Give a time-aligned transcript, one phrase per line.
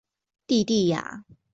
[0.47, 1.23] 蒂蒂雅。